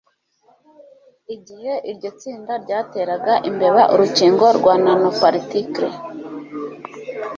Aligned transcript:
Igihe 1.35 1.73
iryo 1.91 2.09
tsinda 2.19 2.53
ryateraga 2.63 3.33
imbeba 3.49 3.81
urukingo 3.93 4.45
rwa 4.57 4.73
nanoparticle, 4.83 5.87